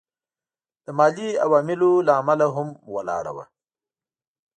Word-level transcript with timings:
د 0.85 0.87
مالي 0.97 1.29
عواملو 1.45 1.91
له 2.07 2.13
امله 2.21 2.47
هم 2.55 2.67
ولاړه 2.93 3.31
وه. 3.35 3.45